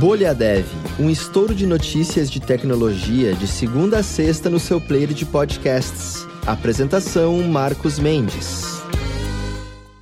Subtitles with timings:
[0.00, 0.64] Bolha Dev,
[0.98, 6.26] um estouro de notícias de tecnologia de segunda a sexta no seu player de podcasts.
[6.46, 8.82] Apresentação Marcos Mendes.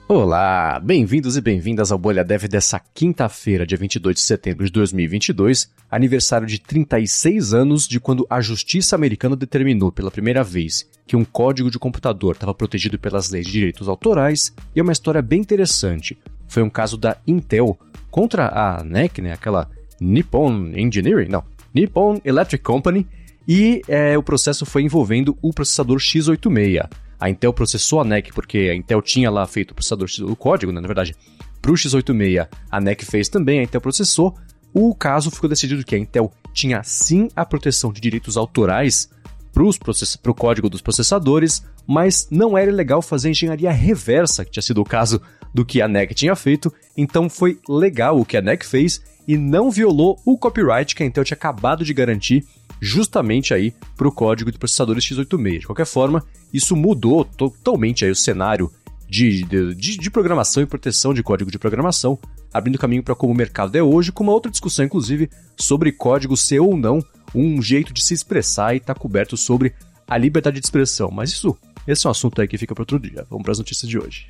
[0.06, 5.68] Olá, bem-vindos e bem-vindas ao Bolha Dev dessa quinta-feira, dia 22 de setembro de 2022,
[5.90, 11.24] aniversário de 36 anos de quando a justiça americana determinou pela primeira vez que um
[11.24, 15.40] código de computador estava protegido pelas leis de direitos autorais, e é uma história bem
[15.40, 16.16] interessante.
[16.46, 17.76] Foi um caso da Intel
[18.12, 19.68] contra a NEC, né, aquela
[20.00, 21.44] Nippon Engineering, não,
[21.74, 23.06] Nippon Electric Company,
[23.46, 26.86] e é, o processo foi envolvendo o processador x86.
[27.18, 30.70] A Intel processou a NEC porque a Intel tinha lá feito o processador o código,
[30.70, 31.16] né, na verdade,
[31.60, 32.46] para o x86.
[32.70, 34.36] A NEC fez também, a Intel processou.
[34.72, 39.08] O caso ficou decidido que a Intel tinha sim a proteção de direitos autorais
[39.50, 44.80] para o código dos processadores, mas não era legal fazer engenharia reversa, que tinha sido
[44.80, 45.20] o caso
[45.52, 49.36] do que a NEC tinha feito, então foi legal o que a NEC fez e
[49.36, 52.46] não violou o copyright que a Intel tinha acabado de garantir
[52.80, 55.60] justamente aí para o código de processadores x86.
[55.60, 58.72] De qualquer forma, isso mudou totalmente aí o cenário
[59.06, 62.18] de, de, de, programação e proteção de código de programação,
[62.52, 66.36] abrindo caminho para como o mercado é hoje, com uma outra discussão, inclusive, sobre código
[66.36, 67.02] ser ou não
[67.34, 69.74] um jeito de se expressar e estar tá coberto sobre
[70.06, 71.10] a liberdade de expressão.
[71.10, 73.26] Mas isso, esse é um assunto aí que fica para outro dia.
[73.30, 74.26] Vamos para as notícias de hoje.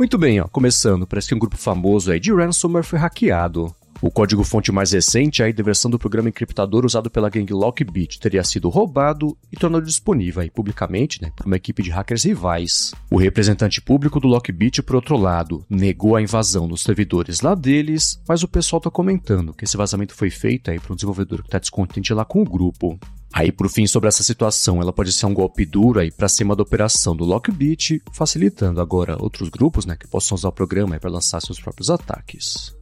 [0.00, 3.70] Muito bem, ó, começando, parece que um grupo famoso aí de ransomware foi hackeado.
[4.00, 8.42] O código-fonte mais recente, aí da versão do programa encriptador usado pela gangue Lockbit, teria
[8.42, 12.94] sido roubado e tornado disponível aí, publicamente né, por uma equipe de hackers rivais.
[13.10, 18.18] O representante público do Lockbit, por outro lado, negou a invasão nos servidores lá deles,
[18.26, 21.48] mas o pessoal está comentando que esse vazamento foi feito aí por um desenvolvedor que
[21.48, 22.98] está descontente lá com o grupo.
[23.32, 26.56] Aí, por fim, sobre essa situação, ela pode ser um golpe duro aí para cima
[26.56, 31.10] da operação do Lockbit, facilitando agora outros grupos, né, que possam usar o programa para
[31.10, 32.74] lançar seus próprios ataques.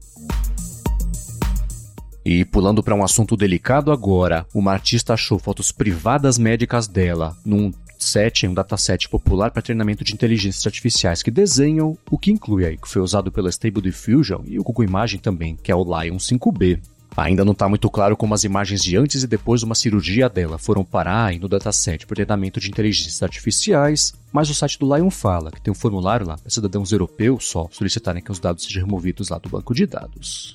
[2.24, 7.72] E pulando para um assunto delicado agora, uma artista achou fotos privadas médicas dela num
[7.98, 12.76] set, um dataset popular para treinamento de inteligências artificiais que desenham, o que inclui aí
[12.76, 16.16] que foi usado pela Stable Diffusion e o Google Imagem também, que é o Lion
[16.16, 16.80] 5B.
[17.16, 20.28] Ainda não está muito claro como as imagens de antes e depois de uma cirurgia
[20.28, 25.10] dela foram parar no dataset por treinamento de inteligências artificiais, mas o site do Lion
[25.10, 28.84] fala que tem um formulário lá para cidadãos europeus só solicitarem que os dados sejam
[28.84, 30.54] removidos lá do banco de dados.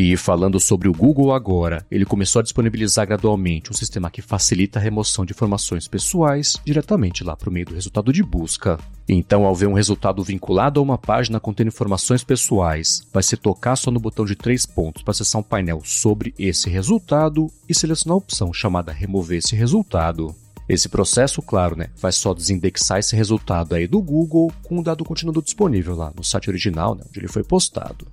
[0.00, 4.78] E falando sobre o Google agora, ele começou a disponibilizar gradualmente um sistema que facilita
[4.78, 8.78] a remoção de informações pessoais diretamente lá para o meio do resultado de busca.
[9.08, 13.74] Então, ao ver um resultado vinculado a uma página contendo informações pessoais, vai se tocar
[13.74, 18.14] só no botão de três pontos para acessar um painel sobre esse resultado e selecionar
[18.14, 20.32] a opção chamada Remover esse resultado.
[20.68, 25.04] Esse processo, claro, né, vai só desindexar esse resultado aí do Google com o dado
[25.04, 28.06] continuando disponível lá no site original, né, onde ele foi postado.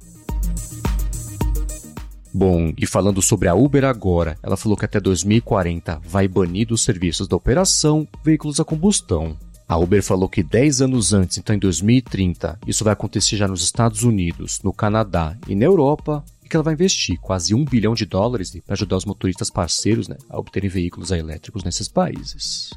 [2.37, 6.83] Bom, e falando sobre a Uber agora, ela falou que até 2040 vai banir dos
[6.83, 9.37] serviços da operação veículos a combustão.
[9.65, 13.63] A Uber falou que 10 anos antes, então em 2030, isso vai acontecer já nos
[13.63, 17.93] Estados Unidos, no Canadá e na Europa, e que ela vai investir quase um bilhão
[17.93, 22.71] de dólares para ajudar os motoristas parceiros né, a obterem veículos elétricos nesses países.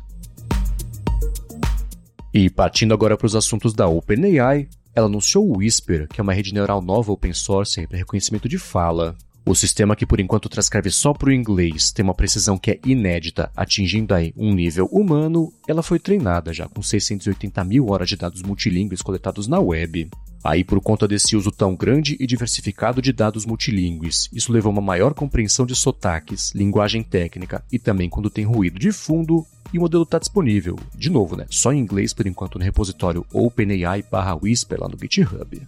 [2.32, 6.32] E partindo agora para os assuntos da OpenAI, ela anunciou o Whisper, que é uma
[6.32, 9.16] rede neural nova open source para reconhecimento de fala.
[9.44, 12.80] O sistema que por enquanto transcreve só para o inglês tem uma precisão que é
[12.84, 18.16] inédita, atingindo aí um nível humano, ela foi treinada já com 680 mil horas de
[18.16, 20.10] dados multilingües coletados na web.
[20.44, 24.72] Aí, por conta desse uso tão grande e diversificado de dados multilingües, isso levou a
[24.74, 29.78] uma maior compreensão de sotaques, linguagem técnica e também quando tem ruído de fundo, e
[29.78, 34.80] o modelo está disponível, de novo, né, só em inglês por enquanto no repositório OpenAI/Whisper
[34.80, 35.60] lá no GitHub.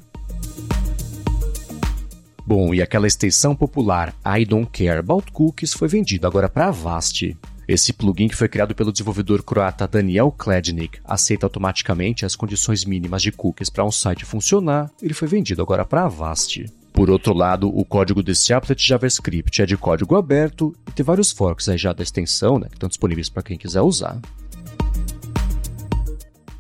[2.51, 7.37] Bom, e aquela extensão popular I Don't Care About Cookies foi vendida agora para Avast.
[7.69, 13.23] Esse plugin que foi criado pelo desenvolvedor croata Daniel Klednik aceita automaticamente as condições mínimas
[13.23, 16.67] de cookies para um site funcionar, ele foi vendido agora para Avast.
[16.93, 21.31] Por outro lado, o código desse applet JavaScript é de código aberto e tem vários
[21.31, 24.21] forks aí já da extensão, né, que estão disponíveis para quem quiser usar.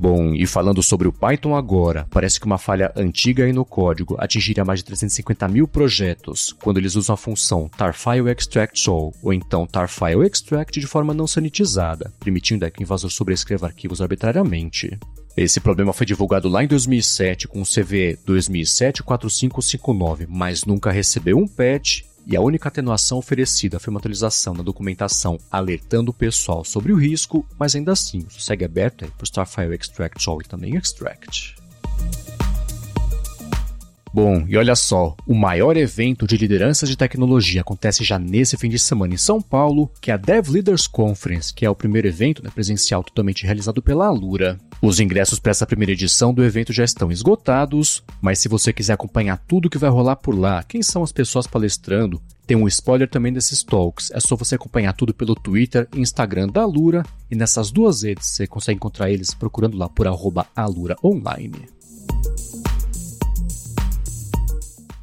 [0.00, 4.16] Bom, e falando sobre o Python agora, parece que uma falha antiga aí no código
[4.18, 9.30] atingiria mais de 350 mil projetos quando eles usam a função tarfile extract all ou
[9.30, 14.98] então tarfile extract de forma não sanitizada, permitindo que o invasor sobrescreva arquivos arbitrariamente.
[15.36, 21.46] Esse problema foi divulgado lá em 2007 com o CVE 2007-4559, mas nunca recebeu um
[21.46, 26.92] patch e a única atenuação oferecida foi uma atualização na documentação alertando o pessoal sobre
[26.92, 30.76] o risco, mas ainda assim isso segue aberto para o Starfire Extract All e também
[30.76, 31.56] Extract.
[34.14, 38.68] Bom, e olha só, o maior evento de lideranças de tecnologia acontece já nesse fim
[38.68, 42.06] de semana em São Paulo, que é a Dev Leaders Conference, que é o primeiro
[42.06, 44.56] evento né, presencial totalmente realizado pela Alura.
[44.82, 48.94] Os ingressos para essa primeira edição do evento já estão esgotados, mas se você quiser
[48.94, 53.06] acompanhar tudo que vai rolar por lá, quem são as pessoas palestrando, tem um spoiler
[53.06, 54.10] também desses talks.
[54.10, 58.26] É só você acompanhar tudo pelo Twitter e Instagram da Alura, e nessas duas redes
[58.26, 61.68] você consegue encontrar eles procurando lá por arroba Alura Online.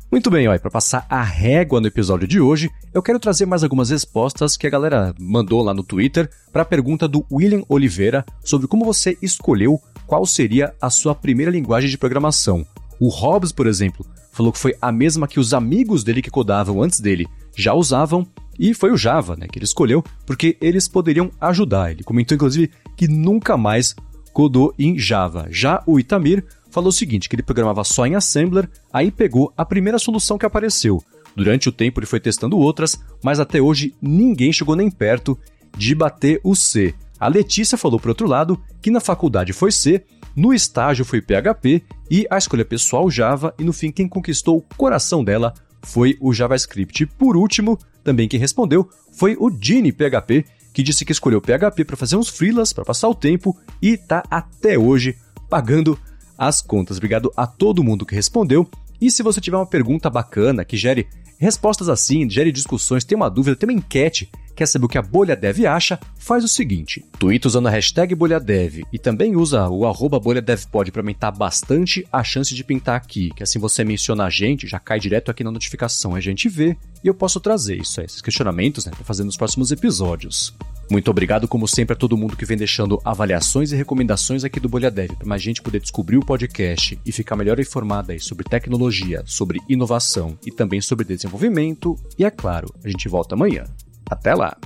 [0.09, 3.89] Muito bem, para passar a régua no episódio de hoje, eu quero trazer mais algumas
[3.89, 8.67] respostas que a galera mandou lá no Twitter para a pergunta do William Oliveira sobre
[8.67, 12.65] como você escolheu qual seria a sua primeira linguagem de programação.
[13.01, 16.81] O Hobbes, por exemplo, falou que foi a mesma que os amigos dele que codavam
[16.81, 18.25] antes dele já usavam,
[18.57, 21.91] e foi o Java, né, que ele escolheu, porque eles poderiam ajudar.
[21.91, 23.93] Ele comentou inclusive que nunca mais
[24.31, 25.47] codou em Java.
[25.49, 26.45] Já o Itamir
[26.77, 30.45] falou o seguinte, que ele programava só em Assembler, aí pegou a primeira solução que
[30.45, 31.03] apareceu.
[31.35, 35.35] Durante o tempo ele foi testando outras, mas até hoje ninguém chegou nem perto
[35.75, 36.93] de bater o C.
[37.19, 41.81] A Letícia falou por outro lado que na faculdade foi C, no estágio foi PHP
[42.11, 46.31] e a escolha pessoal Java e no fim quem conquistou o coração dela foi o
[46.31, 47.07] JavaScript.
[47.07, 51.97] Por último, também quem respondeu foi o Gini PHP, que disse que escolheu PHP para
[51.97, 55.17] fazer uns freelas, para passar o tempo e está até hoje
[55.49, 55.97] pagando
[56.37, 56.97] as contas.
[56.97, 58.69] Obrigado a todo mundo que respondeu.
[58.99, 61.07] E se você tiver uma pergunta bacana que gere
[61.37, 65.01] respostas assim, gere discussões, tem uma dúvida, tem uma enquete, quer saber o que a
[65.03, 69.85] Bolha Dev acha, faz o seguinte: tweet usando a hashtag BolhaDev e também usa o
[69.85, 74.29] arroba BolhaDevPod para aumentar bastante a chance de pintar aqui, que assim você menciona a
[74.29, 78.01] gente, já cai direto aqui na notificação, a gente vê e eu posso trazer isso,
[78.01, 80.55] esses questionamentos, né, para fazer nos próximos episódios.
[80.89, 84.69] Muito obrigado, como sempre, a todo mundo que vem deixando avaliações e recomendações aqui do
[84.69, 88.45] Bolha Dev, para mais gente poder descobrir o podcast e ficar melhor informada aí sobre
[88.45, 91.97] tecnologia, sobre inovação e também sobre desenvolvimento.
[92.17, 93.65] E é claro, a gente volta amanhã.
[94.09, 94.57] Até lá!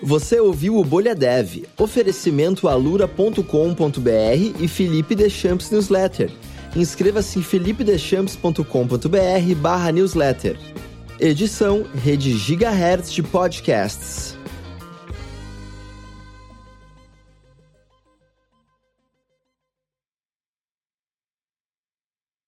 [0.00, 3.42] Você ouviu o Bolha Dev, oferecimento alura.com.br
[4.60, 6.30] e Felipe Deschamps Newsletter.
[6.76, 10.56] Inscreva-se em felipedeschamps.com.br barra newsletter.
[11.20, 14.37] Edição Rede Gigahertz de Podcasts.